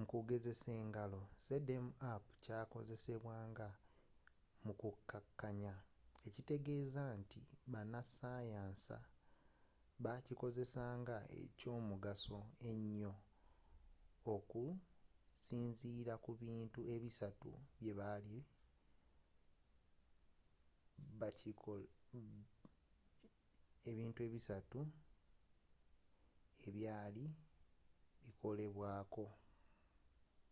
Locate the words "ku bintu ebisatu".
16.24-17.50